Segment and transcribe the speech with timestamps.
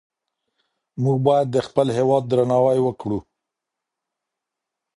[1.03, 3.19] مونږ باید د خپل هیواد درناوی وکړو.